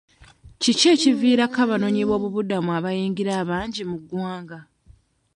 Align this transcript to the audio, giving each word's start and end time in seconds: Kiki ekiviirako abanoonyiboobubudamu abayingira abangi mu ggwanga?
Kiki 0.61 0.85
ekiviirako 0.93 1.57
abanoonyiboobubudamu 1.65 2.69
abayingira 2.77 3.31
abangi 3.41 3.81
mu 3.89 3.97
ggwanga? 4.01 4.59